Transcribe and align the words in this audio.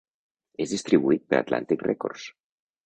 És 0.65 0.73
distribuït 0.75 1.27
per 1.35 1.41
Atlantic 1.43 1.89
Records. 1.91 2.29